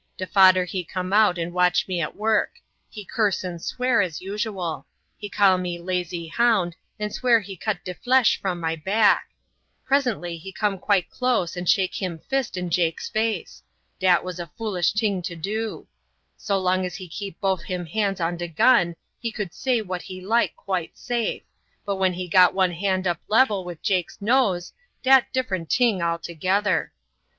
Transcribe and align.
De 0.17 0.25
fader 0.25 0.65
he 0.65 0.83
come 0.83 1.13
out 1.13 1.37
and 1.37 1.53
watch 1.53 1.87
me 1.87 2.01
at 2.01 2.15
work; 2.15 2.53
he 2.89 3.05
curse 3.05 3.43
and 3.43 3.61
swear 3.61 4.01
as 4.01 4.19
usual; 4.19 4.87
he 5.15 5.29
call 5.29 5.59
me 5.59 5.77
lazy 5.77 6.25
hound 6.27 6.75
and 6.99 7.13
swear 7.13 7.39
he 7.39 7.55
cut 7.55 7.85
de 7.85 7.93
flesh 7.93 8.41
from 8.41 8.59
my 8.59 8.75
back; 8.75 9.29
presently 9.85 10.39
he 10.39 10.51
come 10.51 10.79
quite 10.79 11.07
close 11.11 11.55
and 11.55 11.69
shake 11.69 12.01
him 12.01 12.17
fist 12.17 12.57
in 12.57 12.71
Jake's 12.71 13.09
face. 13.09 13.61
Dat 13.99 14.23
was 14.23 14.39
a 14.39 14.47
foolish 14.57 14.91
ting 14.91 15.21
to 15.21 15.35
do. 15.35 15.85
So 16.35 16.57
long 16.57 16.83
as 16.83 16.95
he 16.95 17.07
keep 17.07 17.39
bofe 17.39 17.65
him 17.65 17.85
hands 17.85 18.19
on 18.19 18.37
de 18.37 18.47
gun 18.47 18.95
he 19.19 19.31
could 19.31 19.53
say 19.53 19.83
what 19.83 20.01
he 20.01 20.19
like 20.19 20.55
quite 20.55 20.97
safe, 20.97 21.43
but 21.85 21.97
when 21.97 22.13
he 22.13 22.27
got 22.27 22.55
one 22.55 22.71
hand 22.71 23.05
up 23.05 23.19
lebel 23.27 23.63
wid 23.63 23.83
Jake's 23.83 24.19
nose, 24.19 24.73
dat 25.03 25.27
different 25.31 25.69
ting 25.69 26.01
altogether. 26.01 26.91